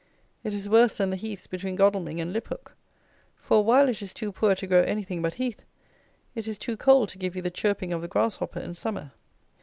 [0.43, 2.73] It is worse than the heaths between Godalming and Liphook;
[3.35, 5.61] for, while it is too poor to grow anything but heath,
[6.33, 9.11] it is too cold to give you the chirping of the grasshopper in summer.